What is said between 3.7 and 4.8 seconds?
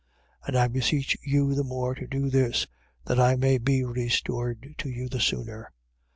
restored